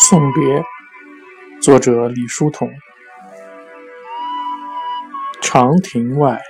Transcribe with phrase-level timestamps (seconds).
[0.00, 0.64] 送别，
[1.60, 2.70] 作者李叔同。
[5.42, 6.40] 长亭外，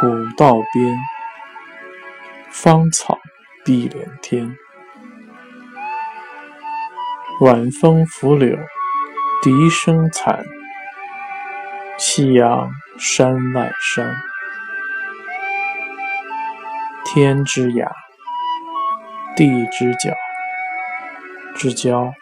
[0.00, 0.98] 古道边，
[2.50, 3.18] 芳草
[3.62, 4.56] 碧连天。
[7.40, 8.56] 晚风拂柳，
[9.42, 10.42] 笛声残。
[11.98, 14.16] 夕阳山外山，
[17.04, 17.86] 天之涯，
[19.36, 20.23] 地之角。
[21.54, 22.12] 知交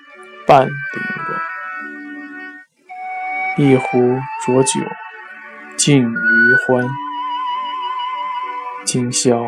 [0.47, 0.75] 半零
[3.57, 4.81] 落，一壶浊酒
[5.77, 6.87] 尽余欢。
[8.85, 9.43] 今宵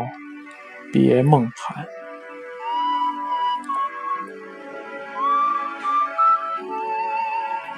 [0.90, 1.86] 别梦寒。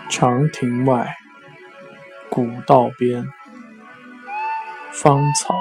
[0.08, 1.16] 长亭外，
[2.30, 3.26] 古道边，
[4.92, 5.54] 芳草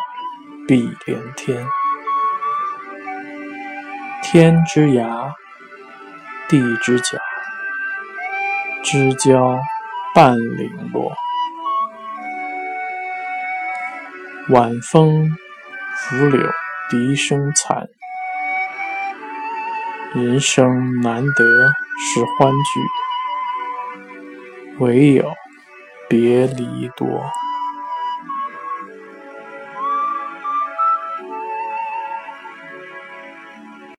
[0.67, 1.65] 碧连天。
[4.21, 5.33] 天之涯。
[6.47, 7.17] 地之角，
[8.83, 9.59] 知交
[10.13, 11.11] 半零落。
[14.49, 15.29] 晚风
[15.97, 16.39] 拂柳，
[16.91, 17.87] 笛声残。
[20.13, 21.43] 人生难得
[21.97, 22.79] 是欢聚，
[24.79, 25.33] 唯有
[26.07, 27.07] 别离多。